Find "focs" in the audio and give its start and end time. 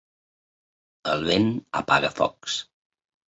2.21-2.57